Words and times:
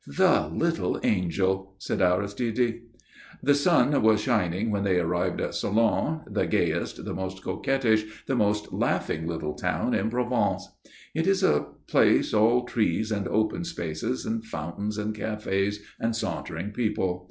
"The 0.17 0.49
little 0.51 0.99
angel!" 1.03 1.75
said 1.77 2.01
Aristide. 2.01 2.81
The 3.43 3.53
sun 3.53 4.01
was 4.01 4.19
shining 4.19 4.71
when 4.71 4.83
they 4.83 4.99
arrived 4.99 5.39
at 5.39 5.53
Salon, 5.53 6.21
the 6.25 6.47
gayest, 6.47 7.05
the 7.05 7.13
most 7.13 7.43
coquettish, 7.43 8.23
the 8.25 8.35
most 8.35 8.73
laughing 8.73 9.27
little 9.27 9.53
town 9.53 9.93
in 9.93 10.09
Provence. 10.09 10.67
It 11.13 11.27
is 11.27 11.43
a 11.43 11.67
place 11.85 12.33
all 12.33 12.65
trees 12.65 13.11
and 13.11 13.27
open 13.27 13.63
spaces, 13.63 14.25
and 14.25 14.43
fountains 14.43 14.97
and 14.97 15.13
cafés, 15.15 15.75
and 15.99 16.15
sauntering 16.15 16.71
people. 16.71 17.19